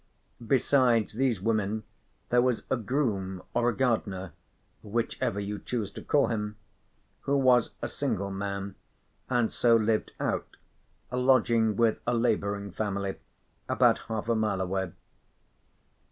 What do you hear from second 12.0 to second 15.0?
a labouring family about half a mile away.